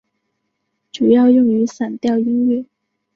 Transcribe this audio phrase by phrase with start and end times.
[0.91, 2.65] 主要用于散调音乐。